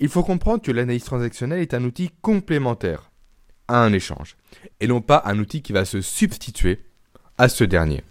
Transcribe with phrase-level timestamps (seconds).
[0.00, 3.10] Il faut comprendre que l'analyse transactionnelle est un outil complémentaire
[3.66, 4.36] à un échange,
[4.80, 6.84] et non pas un outil qui va se substituer
[7.36, 8.02] à ce dernier.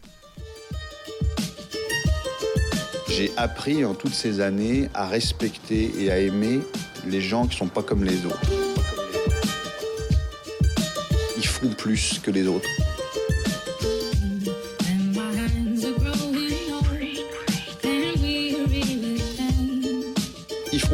[3.07, 6.59] J'ai appris en toutes ces années à respecter et à aimer
[7.05, 8.51] les gens qui ne sont pas comme les autres.
[11.37, 12.67] Ils font plus que les autres.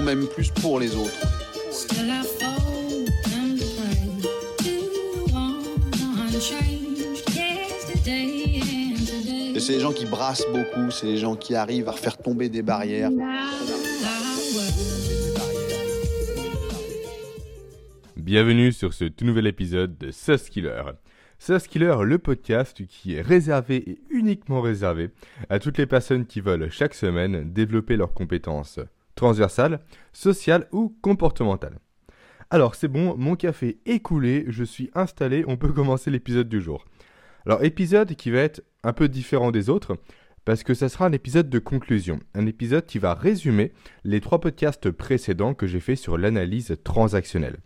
[0.02, 1.12] Même plus pour les autres.
[9.60, 12.62] C'est les gens qui brassent beaucoup, c'est les gens qui arrivent à faire tomber des
[12.62, 13.12] barrières.
[18.18, 20.82] Bienvenue sur ce tout nouvel épisode de Sus Killer.
[21.40, 25.12] Sus Killer, le podcast qui est réservé et uniquement réservé
[25.50, 28.80] à toutes les personnes qui veulent chaque semaine développer leurs compétences
[29.24, 29.80] transversales,
[30.12, 31.80] sociales ou comportementales.
[32.50, 36.60] Alors c'est bon, mon café est coulé, je suis installé, on peut commencer l'épisode du
[36.60, 36.84] jour.
[37.46, 39.96] Alors épisode qui va être un peu différent des autres,
[40.44, 43.72] parce que ça sera un épisode de conclusion, un épisode qui va résumer
[44.04, 47.60] les trois podcasts précédents que j'ai fait sur l'analyse transactionnelle.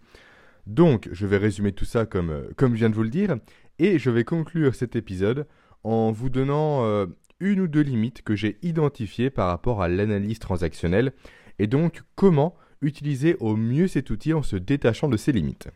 [0.67, 3.37] Donc, je vais résumer tout ça comme, euh, comme je viens de vous le dire,
[3.79, 5.47] et je vais conclure cet épisode
[5.83, 7.07] en vous donnant euh,
[7.39, 11.13] une ou deux limites que j'ai identifiées par rapport à l'analyse transactionnelle,
[11.59, 15.69] et donc comment utiliser au mieux cet outil en se détachant de ses limites?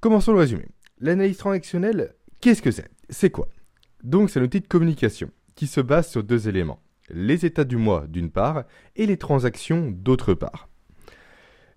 [0.00, 0.66] Commençons le résumé.
[1.00, 2.88] L'analyse transactionnelle, qu'est-ce que c'est?
[3.10, 3.48] C'est quoi?
[4.04, 6.80] Donc c'est un outil de communication qui se base sur deux éléments.
[7.10, 10.68] Les états du mois d'une part et les transactions d'autre part.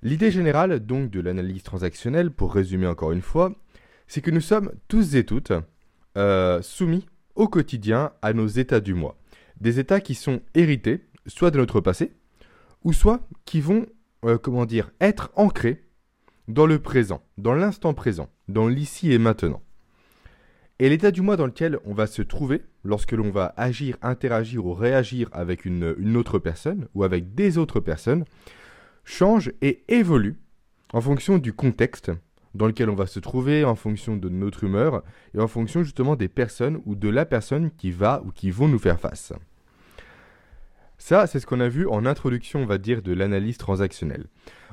[0.04, 3.56] L'idée générale donc de l'analyse transactionnelle, pour résumer encore une fois,
[4.08, 5.54] c'est que nous sommes tous et toutes
[6.18, 9.18] euh, soumis au quotidien à nos états du mois.
[9.60, 12.12] Des états qui sont hérités, soit de notre passé,
[12.84, 13.86] ou soit qui vont,
[14.26, 15.84] euh, comment dire, être ancrés
[16.48, 19.62] dans le présent, dans l'instant présent, dans l'ici et maintenant.
[20.80, 24.66] Et l'état du mois dans lequel on va se trouver lorsque l'on va agir, interagir
[24.66, 28.26] ou réagir avec une autre personne ou avec des autres personnes
[29.04, 30.38] change et évolue
[30.94, 32.12] en fonction du contexte
[32.54, 36.16] dans lequel on va se trouver, en fonction de notre humeur et en fonction justement
[36.16, 39.34] des personnes ou de la personne qui va ou qui vont nous faire face.
[41.02, 44.28] Ça, c'est ce qu'on a vu en introduction, on va dire, de l'analyse transactionnelle.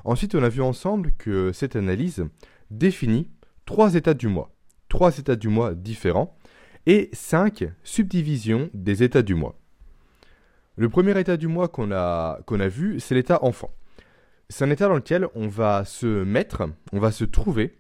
[0.05, 2.27] Ensuite, on a vu ensemble que cette analyse
[2.71, 3.31] définit
[3.65, 4.55] trois états du mois,
[4.91, 6.37] trois états du mois différents
[6.85, 9.59] et cinq subdivisions des états du mois.
[10.77, 13.71] Le premier état du mois qu'on a, vu, c'est l'état enfant
[14.51, 16.63] c'est un état dans lequel on va se mettre,
[16.93, 17.75] on va se trouver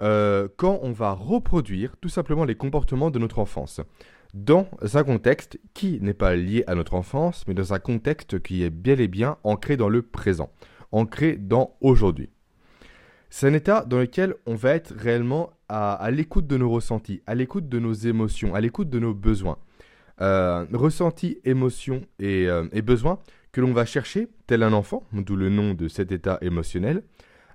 [0.00, 3.80] euh, quand on va reproduire tout simplement les comportements de notre enfance.
[4.34, 8.62] Dans un contexte qui n'est pas lié à notre enfance, mais dans un contexte qui
[8.62, 10.50] est bel et bien ancré dans le présent,
[10.92, 12.28] ancré dans aujourd'hui.
[13.30, 17.34] C'est un état dans lequel on va être réellement à, l'écoute de nos ressentis, à
[17.34, 19.58] l'écoute de nos émotions, à l'écoute de nos besoins.
[20.20, 23.18] Euh, ressentis, émotions et, euh, et besoins
[23.52, 27.02] que l'on va chercher, tel un enfant, d'où le nom de cet état émotionnel,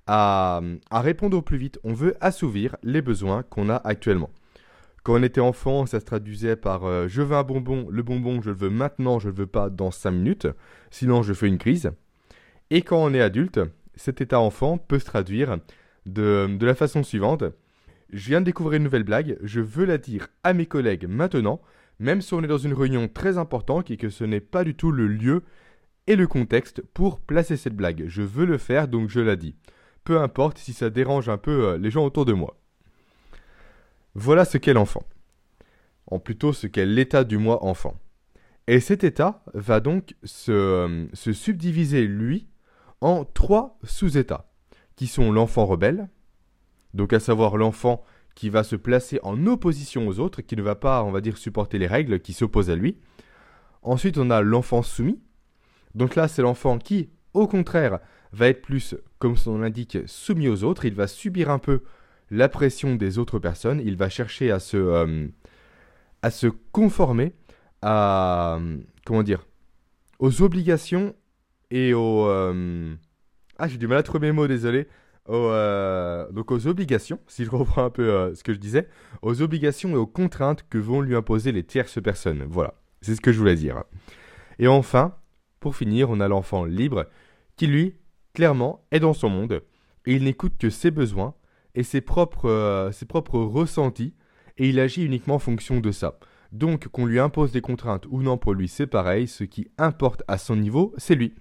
[0.08, 0.62] à,
[0.92, 1.80] répondre au plus vite.
[1.84, 4.30] On veut assouvir les besoins qu'on a actuellement.
[5.04, 8.42] Quand on était enfant, ça se traduisait par euh, je veux un bonbon, le bonbon
[8.42, 10.48] je le veux maintenant, je ne le veux pas dans 5 minutes,
[10.92, 11.92] sinon je fais une crise.
[12.70, 13.60] Et quand on est adulte,
[13.96, 15.58] cet état enfant peut se traduire
[16.06, 17.44] de, de la façon suivante.
[18.12, 21.62] Je viens de découvrir une nouvelle blague, je veux la dire à mes collègues maintenant,
[22.00, 24.76] même si on est dans une réunion très importante et que ce n'est pas du
[24.76, 25.44] tout le lieu
[26.08, 28.06] et le contexte pour placer cette blague.
[28.08, 29.56] Je veux le faire, donc je la dis.
[30.04, 32.58] Peu importe si ça dérange un peu euh, les gens autour de moi.
[34.16, 35.04] Voilà ce qu'est l'enfant.
[36.08, 38.00] En plutôt ce qu'est l'état du moi enfant.
[38.68, 42.48] Et cet état va donc se, euh, se subdiviser, lui,
[43.02, 44.50] en trois sous-états,
[44.96, 46.10] qui sont l'enfant rebelle,
[46.94, 48.04] donc à savoir l'enfant
[48.36, 51.38] qui va se placer en opposition aux autres, qui ne va pas, on va dire,
[51.38, 52.98] supporter les règles, qui s'opposent à lui.
[53.82, 55.20] Ensuite, on a l'enfant soumis,
[55.96, 58.00] donc là, c'est l'enfant qui, au contraire,
[58.32, 60.86] va être plus, comme son nom l'indique, soumis aux autres.
[60.86, 61.84] Il va subir un peu
[62.30, 63.82] la pression des autres personnes.
[63.84, 67.34] Il va chercher à se, euh, conformer
[67.82, 68.60] à,
[69.06, 69.46] comment dire,
[70.20, 71.16] aux obligations
[71.72, 72.28] et aux...
[72.28, 72.96] Euh,
[73.58, 74.88] ah, j'ai du mal à trouver mes mots, désolé.
[75.30, 78.88] Euh, donc aux obligations, si je reprends un peu ce que je disais,
[79.22, 82.44] aux obligations et aux contraintes que vont lui imposer les tierces personnes.
[82.50, 83.84] Voilà, c'est ce que je voulais dire.
[84.60, 85.16] Et enfin,
[85.60, 87.06] pour finir, on a l'enfant libre
[87.56, 87.96] qui, lui,
[88.34, 89.62] clairement, est dans son monde
[90.06, 91.34] et il n'écoute que ses besoins
[91.76, 94.14] et ses propres, euh, ses propres ressentis
[94.58, 96.20] et il agit uniquement en fonction de ça.
[96.52, 100.24] Donc qu'on lui impose des contraintes ou non pour lui, c'est pareil, ce qui importe
[100.28, 101.34] à son niveau, c'est lui.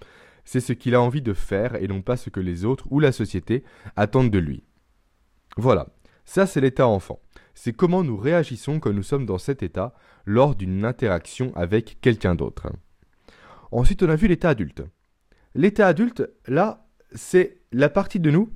[0.44, 2.98] c'est ce qu'il a envie de faire et non pas ce que les autres ou
[2.98, 3.62] la société
[3.94, 4.64] attendent de lui.
[5.56, 5.88] Voilà,
[6.24, 7.20] ça c'est l'état enfant.
[7.54, 9.94] C'est comment nous réagissons quand nous sommes dans cet état
[10.24, 12.72] lors d'une interaction avec quelqu'un d'autre.
[13.70, 14.82] Ensuite, on a vu l'état adulte.
[15.54, 18.50] L'état adulte, là, c'est la partie de nous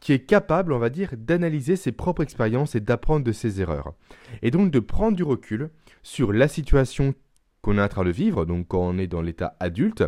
[0.00, 3.94] qui est capable, on va dire, d'analyser ses propres expériences et d'apprendre de ses erreurs.
[4.42, 5.70] Et donc de prendre du recul
[6.02, 7.14] sur la situation
[7.62, 10.04] qu'on est en train de vivre, donc quand on est dans l'état adulte,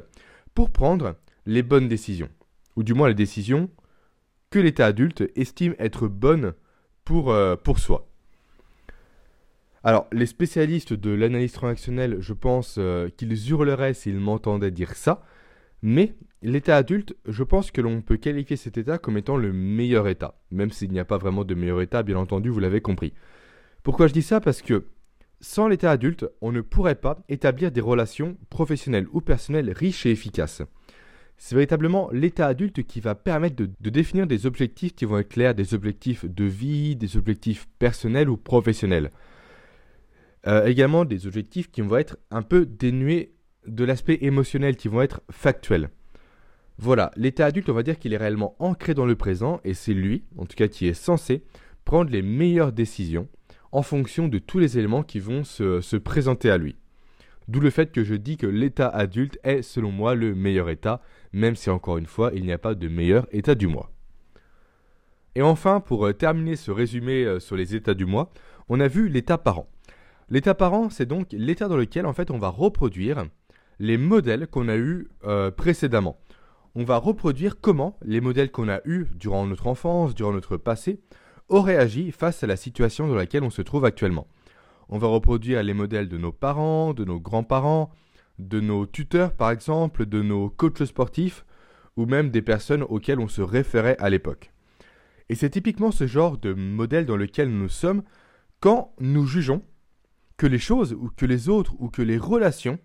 [0.54, 2.28] pour prendre les bonnes décisions.
[2.76, 3.70] Ou du moins les décisions
[4.50, 6.54] que l'état adulte estime être bonnes
[7.04, 8.08] pour, euh, soi.
[9.82, 15.22] Alors, les spécialistes de l'analyse transactionnelle, je pense euh, qu'ils hurleraient s'ils m'entendaient dire ça,
[15.82, 20.08] mais l'état adulte, je pense que l'on peut qualifier cet état comme étant le meilleur
[20.08, 23.12] état, même s'il n'y a pas vraiment de meilleur état, bien entendu, vous l'avez compris.
[23.82, 24.40] Pourquoi je dis ça?
[24.40, 24.86] Parce que
[25.40, 30.10] sans l'état adulte, on ne pourrait pas établir des relations professionnelles ou personnelles riches et
[30.10, 30.62] efficaces.
[31.36, 35.54] C'est véritablement l'état adulte qui va permettre de, définir des objectifs qui vont être clairs,
[35.54, 39.12] des objectifs de vie, des objectifs personnels ou professionnels.
[40.48, 43.34] Euh, également des objectifs qui vont être un peu dénués
[43.68, 45.90] de l'aspect émotionnel, qui vont être factuels.
[46.78, 49.94] Voilà, l'état adulte, on va dire qu'il est réellement ancré dans le présent et c'est
[49.94, 51.42] lui, en tout cas, qui est censé
[51.84, 53.28] prendre les meilleures décisions
[53.72, 56.76] en fonction de tous les éléments qui vont se, se présenter à lui.
[57.48, 61.00] D'où le fait que je dis que l'état adulte est, selon moi, le meilleur état,
[61.32, 63.90] même si encore une fois, il n'y a pas de meilleur état du mois.
[65.34, 68.30] Et enfin, pour euh, terminer ce résumé euh, sur les états du mois,
[68.68, 69.68] on a vu l'état parent.
[70.30, 73.24] L'état parent, c'est donc l'état dans lequel en fait on va reproduire
[73.78, 76.18] les modèles qu'on a eus euh, précédemment.
[76.74, 81.00] On va reproduire comment les modèles qu'on a eus durant notre enfance, durant notre passé,
[81.48, 84.28] auraient agi face à la situation dans laquelle on se trouve actuellement.
[84.88, 87.90] On va reproduire les modèles de nos parents, de nos grands-parents,
[88.38, 91.44] de nos tuteurs par exemple, de nos coachs sportifs,
[91.96, 94.52] ou même des personnes auxquelles on se référait à l'époque.
[95.28, 98.02] Et c'est typiquement ce genre de modèle dans lequel nous sommes
[98.60, 99.62] quand nous jugeons
[100.36, 102.78] que les choses ou que les autres ou que les relations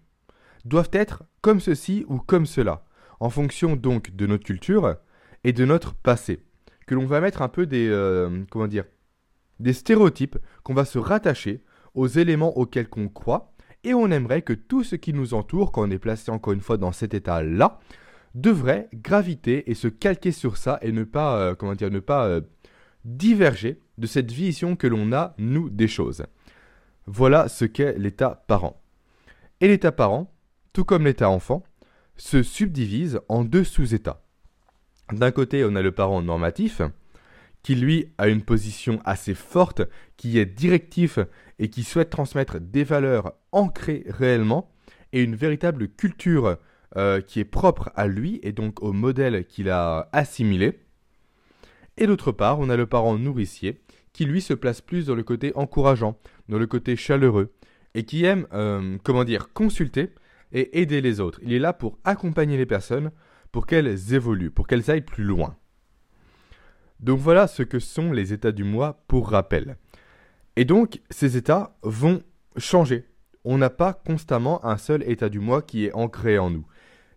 [0.66, 2.86] doivent être comme ceci ou comme cela,
[3.20, 4.96] en fonction donc de notre culture
[5.44, 6.44] et de notre passé.
[6.88, 8.86] Que l'on va mettre un peu des, euh, comment dire,
[9.60, 11.64] des stéréotypes qu'on va se rattacher
[11.94, 15.88] aux éléments auxquels on croit et on aimerait que tout ce qui nous entoure, quand
[15.88, 17.80] on est placé encore une fois dans cet état-là,
[18.36, 22.26] devrait graviter et se calquer sur ça et ne pas, euh, comment dire, ne pas
[22.26, 22.42] euh,
[23.06, 26.26] diverger de cette vision que l'on a, nous, des choses.
[27.06, 28.82] Voilà ce qu'est l'état parent.
[29.62, 30.33] Et l'état parent,
[30.74, 31.64] tout comme l'état enfant,
[32.18, 34.24] se subdivise en deux sous-états.
[35.12, 36.82] D'un côté, on a le parent normatif,
[37.62, 39.82] qui lui a une position assez forte,
[40.18, 41.20] qui est directif
[41.60, 44.70] et qui souhaite transmettre des valeurs ancrées réellement
[45.14, 46.58] et une véritable culture
[46.98, 50.80] euh, qui est propre à lui et donc au modèle qu'il a assimilé.
[51.98, 53.82] Et d'autre part, on a le parent nourricier,
[54.12, 56.18] qui lui se place plus dans le côté encourageant,
[56.50, 57.54] dans le côté chaleureux,
[57.96, 60.10] et qui aime, euh, comment dire, consulter
[60.54, 61.40] et aider les autres.
[61.44, 63.12] Il est là pour accompagner les personnes,
[63.52, 65.58] pour qu'elles évoluent, pour qu'elles aillent plus loin.
[67.00, 69.78] Donc voilà ce que sont les états du moi pour rappel.
[70.56, 72.22] Et donc ces états vont
[72.58, 73.06] changer.
[73.44, 76.66] On n'a pas constamment un seul état du moi qui est ancré en nous.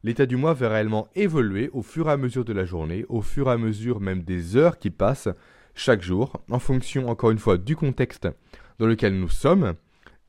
[0.03, 3.23] L'état du moi va réellement évoluer au fur et à mesure de la journée, au
[3.23, 5.29] fur et à mesure même des heures qui passent,
[5.75, 8.29] chaque jour, en fonction encore une fois du contexte
[8.79, 9.75] dans lequel nous sommes,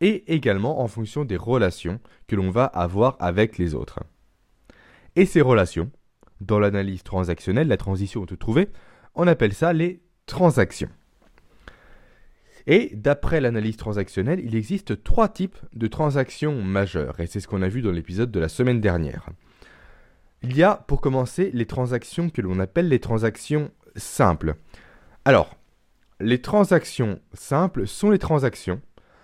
[0.01, 3.99] et également en fonction des relations que l'on va avoir avec les autres.
[5.15, 5.89] Et ces relations,
[6.41, 8.69] dans l'analyse transactionnelle, la transition te trouver,
[9.15, 10.89] on appelle ça les transactions.
[12.67, 17.61] Et d'après l'analyse transactionnelle, il existe trois types de transactions majeures, et c'est ce qu'on
[17.61, 19.29] a vu dans l'épisode de la semaine dernière.
[20.43, 24.55] Il y a, pour commencer, les transactions que l'on appelle les transactions simples.
[25.25, 25.55] Alors,
[26.19, 28.81] les transactions simples sont les transactions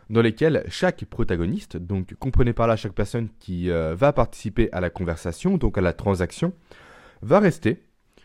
[0.10, 4.82] dans lesquelles chaque protagoniste, donc comprenez par là chaque personne qui euh, va participer à
[4.82, 6.54] la conversation, donc à la transaction,
[7.22, 7.84] va rester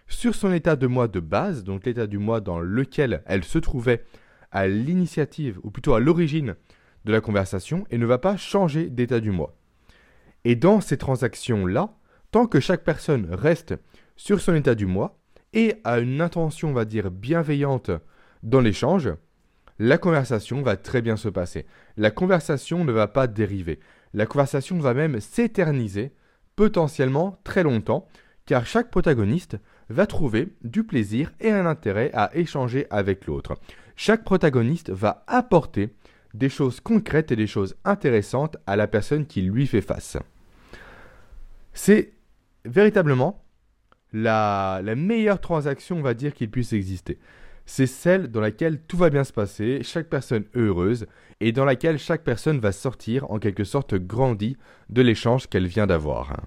[0.09, 3.59] sur son état de moi de base, donc l'état du moi dans lequel elle se
[3.59, 4.05] trouvait
[4.51, 6.55] à l'initiative, ou plutôt à l'origine
[7.05, 9.55] de la conversation, et ne va pas changer d'état du moi.
[10.45, 11.95] Et dans ces transactions-là,
[12.31, 13.75] tant que chaque personne reste
[14.17, 15.19] sur son état du moi,
[15.53, 17.91] et à une intention, on va dire, bienveillante
[18.43, 19.11] dans l'échange,
[19.79, 21.67] la conversation va très bien se passer.
[21.97, 23.81] La conversation ne va pas dériver.
[24.15, 26.13] La conversation va même s'éterniser,
[26.57, 28.09] potentiellement très longtemps,
[28.47, 29.59] car chaque protagoniste
[29.89, 33.59] va trouver du plaisir et un intérêt à échanger avec l'autre.
[33.97, 35.95] Chaque protagoniste va apporter
[36.35, 40.17] des choses concrètes et des choses intéressantes à la personne qui lui fait face.
[41.73, 42.13] C'est
[42.65, 43.45] véritablement
[44.13, 47.19] la, meilleure transaction, on va dire, qu'il puisse exister.
[47.71, 51.07] C'est celle dans laquelle tout va bien se passer, chaque personne heureuse,
[51.41, 54.57] et dans laquelle chaque personne va sortir en quelque sorte grandie
[54.89, 56.41] de l'échange qu'elle vient d'avoir.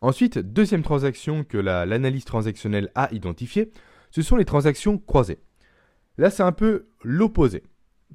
[0.00, 3.70] Ensuite, deuxième transaction que l'analyse transactionnelle a identifiée,
[4.10, 5.40] ce sont les transactions croisées.
[6.16, 7.62] Là, c'est un peu l'opposé,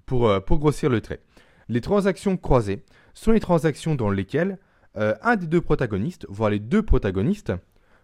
[0.07, 1.21] pour, euh, grossir le trait.
[1.69, 4.57] Les transactions croisées sont les transactions dans lesquelles
[4.97, 7.53] euh, un des deux protagonistes, voire les deux protagonistes,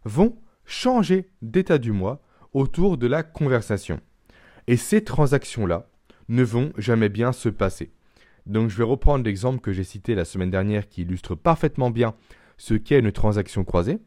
[0.06, 2.22] vont changer d'état du moi
[2.54, 4.00] autour de la conversation.
[4.68, 5.90] Et ces transactions-là
[6.30, 7.92] ne vont jamais bien se passer.
[8.46, 12.16] Donc je vais reprendre l'exemple que j'ai cité la semaine dernière qui illustre parfaitement bien
[12.58, 14.00] ce qu'est une transaction croisée.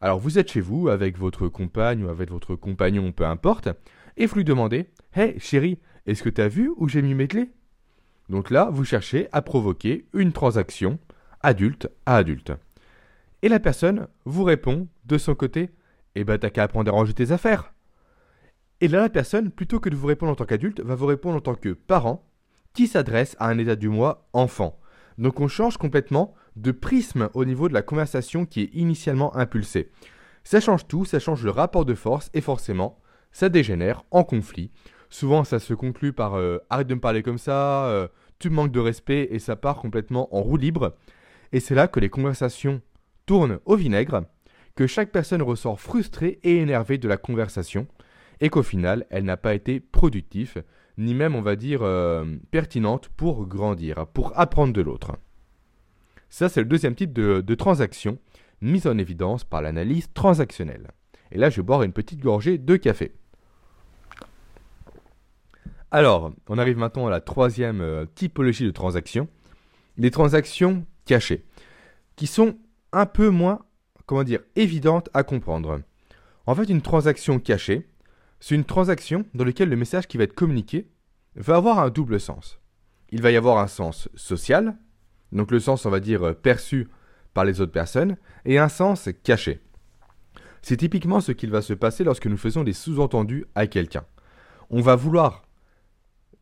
[0.00, 3.68] Alors vous êtes chez vous avec votre compagne ou avec votre compagnon, peu importe,
[4.16, 7.28] et vous lui demandez Hey chérie, est-ce que tu as vu où j'ai mis mes
[7.28, 7.50] clés?
[8.28, 10.98] Donc là, vous cherchez à provoquer une transaction
[11.42, 12.52] adulte à adulte.
[13.42, 15.70] Et la personne vous répond de son côté
[16.16, 17.74] Eh ben t'as qu'à apprendre à ranger tes affaires.
[18.80, 21.36] Et là, la personne, plutôt que de vous répondre en tant qu'adulte, va vous répondre
[21.36, 22.26] en tant que parent
[22.72, 24.78] qui s'adresse à un état du moi enfant.
[25.18, 29.90] Donc on change complètement de prisme au niveau de la conversation qui est initialement impulsée.
[30.42, 32.98] Ça change tout, ça change le rapport de force et forcément,
[33.30, 34.70] ça dégénère en conflit.
[35.10, 38.08] Souvent, ça se conclut par euh, arrête de me parler comme ça, euh,
[38.38, 40.96] tu me manques de respect et ça part complètement en roue libre.
[41.52, 42.80] Et c'est là que les conversations
[43.26, 44.24] tournent au vinaigre,
[44.76, 47.88] que chaque personne ressort frustrée et énervée de la conversation
[48.40, 50.62] et qu'au final, elle n'a pas été productive,
[50.98, 55.16] ni même, on va dire, euh, pertinente pour grandir, pour apprendre de l'autre.
[56.28, 58.18] Ça, c'est le deuxième type de, transaction
[58.60, 60.90] mise en évidence par l'analyse transactionnelle.
[61.30, 63.12] Et là, je vais boire une petite gorgée de café.
[65.90, 69.28] Alors, on arrive maintenant à la troisième euh, typologie de transaction,
[69.96, 71.44] les transactions cachées,
[72.16, 72.58] qui sont
[72.92, 73.60] un peu moins,
[74.06, 75.82] comment dire, évidentes à comprendre.
[76.46, 77.88] En fait, une transaction cachée,
[78.40, 80.88] c'est une transaction dans laquelle le message qui va être communiqué
[81.34, 82.58] va avoir un double sens.
[83.10, 84.76] Il va y avoir un sens social,
[85.32, 86.88] donc le sens, on va dire, perçu
[87.34, 89.60] par les autres personnes, et un sens caché.
[90.62, 94.04] C'est typiquement ce qu'il va se passer lorsque nous faisons des sous-entendus à quelqu'un.
[94.70, 95.42] On va vouloir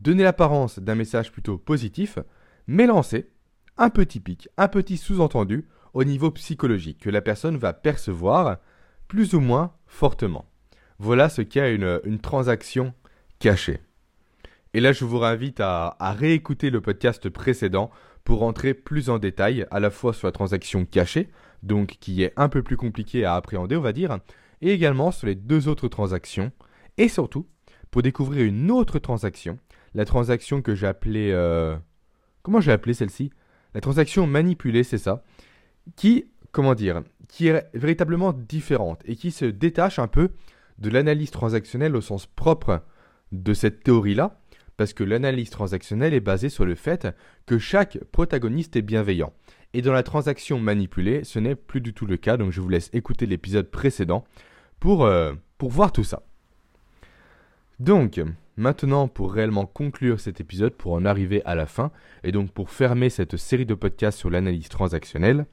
[0.00, 2.18] donner l'apparence d'un message plutôt positif,
[2.66, 3.30] mais lancer
[3.76, 8.58] un petit pic, un petit sous-entendu au niveau psychologique que la personne va percevoir
[9.08, 10.46] plus ou moins fortement.
[10.98, 12.92] Voilà ce qu'est une, une transaction
[13.38, 13.80] cachée.
[14.74, 17.92] Et là, je vous invite à, réécouter le podcast précédent
[18.24, 21.28] pour entrer plus en détail à la fois sur la transaction cachée,
[21.62, 24.18] donc qui est un peu plus compliquée à appréhender, on va dire,
[24.62, 26.50] et également sur les deux autres transactions,
[26.98, 27.46] et surtout
[27.92, 29.60] pour découvrir une autre transaction,
[29.94, 31.30] la transaction que j'ai appelée...
[31.30, 31.76] Euh,
[32.42, 33.30] comment j'ai appelé celle-ci?
[33.74, 35.22] La transaction manipulée, c'est ça,
[35.96, 40.30] qui, comment dire, qui est véritablement différente et qui se détache un peu
[40.78, 42.82] de l'analyse transactionnelle au sens propre
[43.32, 44.40] de cette théorie-là,
[44.76, 47.08] parce que l'analyse transactionnelle est basée sur le fait
[47.46, 49.32] que chaque protagoniste est bienveillant.
[49.72, 52.68] Et dans la transaction manipulée, ce n'est plus du tout le cas, donc je vous
[52.68, 54.24] laisse écouter l'épisode précédent
[54.78, 56.22] pour, euh, pour voir tout ça.
[57.80, 58.20] Donc,
[58.56, 61.90] maintenant, pour réellement conclure cet épisode, pour en arriver à la fin,
[62.22, 65.46] et donc pour fermer cette série de podcasts sur l'analyse transactionnelle,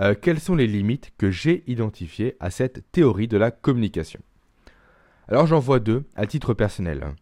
[0.00, 4.20] euh, quelles sont les limites que j'ai identifiées à cette théorie de la communication?
[5.28, 7.14] Alors j'en vois deux à titre personnel.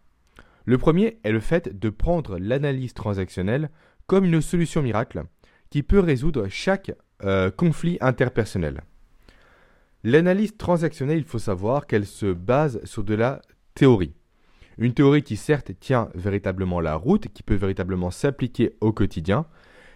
[0.65, 3.69] Le premier est le fait de prendre l'analyse transactionnelle
[4.07, 5.23] comme une solution miracle
[5.69, 6.91] qui peut résoudre chaque
[7.23, 8.81] euh, conflit interpersonnel.
[10.03, 13.41] L'analyse transactionnelle, il faut savoir qu'elle se base sur de la
[13.75, 14.13] théorie.
[14.77, 19.45] Une théorie qui certes tient véritablement la route, qui peut véritablement s'appliquer au quotidien,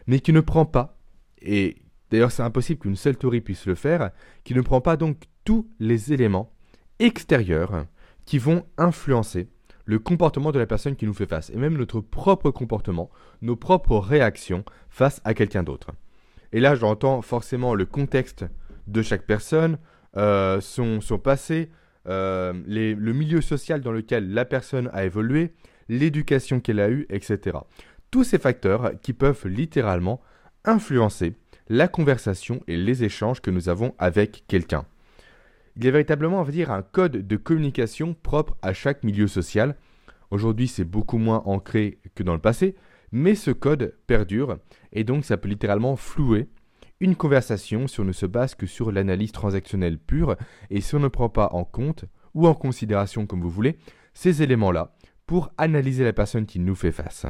[0.06, 0.98] mais qui ne prend pas,
[1.42, 1.78] et
[2.16, 4.12] d'ailleurs c'est impossible qu'une seule théorie puisse le faire,
[4.44, 6.52] qui ne prend pas donc tous les éléments
[7.00, 7.86] extérieurs
[8.26, 9.50] qui vont influencer
[9.86, 13.56] le comportement de la personne qui nous fait face, et même notre propre comportement, nos
[13.56, 15.92] propres réactions face à quelqu'un d'autre.
[16.52, 18.46] Et là, j'entends forcément le contexte
[18.88, 19.78] de chaque personne,
[20.18, 21.70] euh, son, passé,
[22.08, 25.54] euh, le milieu social dans lequel la personne a évolué,
[25.90, 27.58] l'éducation qu'elle a eue, etc.
[28.10, 30.22] Tous ces facteurs qui peuvent littéralement
[30.64, 31.36] influencer
[31.68, 34.86] la conversation et les échanges que nous avons avec quelqu'un.
[35.76, 39.28] Il y a véritablement, on va dire, un code de communication propre à chaque milieu
[39.28, 39.76] social.
[40.32, 42.76] Aujourd'hui, c'est beaucoup moins ancré que dans le passé,
[43.12, 44.58] mais ce code perdure
[44.94, 46.48] et donc ça peut littéralement flouer
[47.02, 50.38] une conversation si on ne se base que sur l'analyse transactionnelle pure
[50.70, 53.78] et si on ne prend pas en compte ou en considération, comme vous voulez,
[54.14, 54.96] ces éléments-là
[55.26, 57.26] pour analyser la personne qui nous fait face.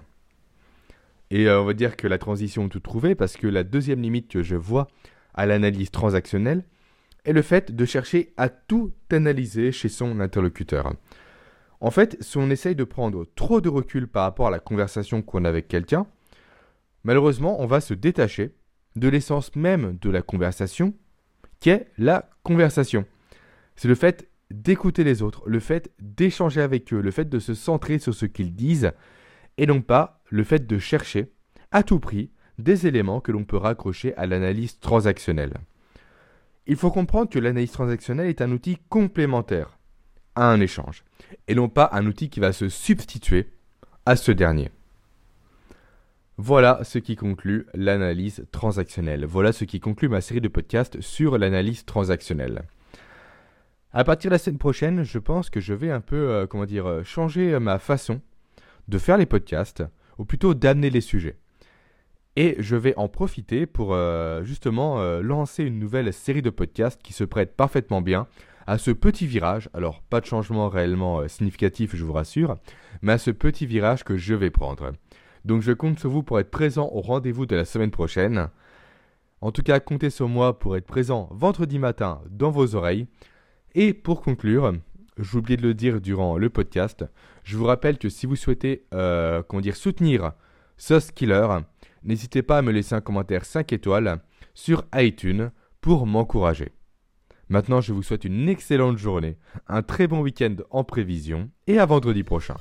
[1.32, 4.30] Et euh, on va dire que la transition tout trouvée parce que la deuxième limite
[4.30, 4.88] que je vois
[5.34, 6.64] à l'analyse transactionnelle
[7.26, 10.94] est le fait de chercher à tout analyser chez son interlocuteur.
[11.82, 15.22] En fait, si on essaye de prendre trop de recul par rapport à la conversation
[15.22, 16.08] qu'on a avec quelqu'un,
[17.04, 18.56] malheureusement, on va se détacher
[18.96, 20.94] de l'essence même de la conversation,
[21.60, 23.06] qui est la conversation.
[23.76, 27.54] C'est le fait d'écouter les autres, le fait d'échanger avec eux, le fait de se
[27.54, 28.92] centrer sur ce qu'ils disent,
[29.58, 31.32] et non pas le fait de chercher,
[31.72, 35.56] à tout prix, des éléments que l'on peut raccrocher à l'analyse transactionnelle.
[36.68, 39.78] Il faut comprendre que l'analyse transactionnelle est un outil complémentaire
[40.36, 41.04] à un échange,
[41.48, 43.50] et non pas un outil qui va se substituer
[44.06, 44.72] à ce dernier.
[46.38, 49.26] Voilà ce qui conclut l'analyse transactionnelle.
[49.26, 52.64] Voilà ce qui conclut ma série de podcasts sur l'analyse transactionnelle.
[53.94, 56.66] À partir de la semaine prochaine, je pense que je vais un peu, euh, comment
[56.66, 58.20] dire, euh, changer ma façon
[58.88, 59.84] de faire les podcasts,
[60.18, 61.38] ou plutôt d'amener les sujets.
[62.36, 67.14] Et je vais en profiter pour euh, justement lancer une nouvelle série de podcasts qui
[67.14, 68.28] se prête parfaitement bien
[68.68, 72.58] à ce petit virage, alors pas de changement réellement significatif, je vous rassure,
[73.02, 74.92] mais à ce petit virage que je vais prendre.
[75.46, 78.50] Donc je compte sur vous pour être présent au rendez-vous de la semaine prochaine.
[79.42, 83.06] En tout cas, comptez sur moi pour être présent vendredi matin dans vos oreilles.
[83.76, 84.74] Et pour conclure,
[85.18, 87.06] j'ai oublié de le dire durant le podcast,
[87.44, 89.42] je vous rappelle que si vous souhaitez euh,
[89.74, 90.34] soutenir
[90.78, 91.48] ce Killer,
[92.04, 94.20] n'hésitez pas à me laisser un commentaire 5 étoiles
[94.54, 96.72] sur iTunes pour m'encourager.
[97.48, 101.86] Maintenant, je vous souhaite une excellente journée, un très bon week-end en prévision et à
[101.86, 102.56] vendredi prochain.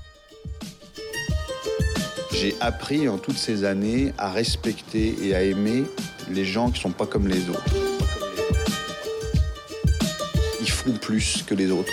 [2.32, 5.84] J'ai appris en toutes ces années à respecter et à aimer
[6.30, 7.74] les gens qui sont pas comme les autres.
[10.60, 11.92] Ils font plus que les autres.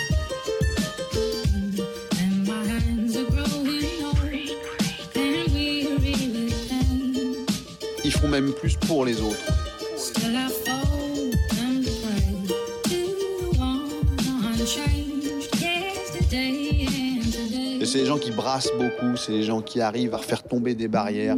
[8.28, 9.52] Même plus pour les autres.
[17.92, 20.88] c'est les gens qui brassent beaucoup, c'est les gens qui arrivent à faire tomber des
[20.88, 21.36] barrières.